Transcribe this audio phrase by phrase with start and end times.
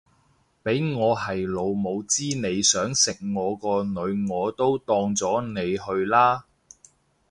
[0.63, 6.45] 俾我係老母知你想食我個女我都擋咗你去啦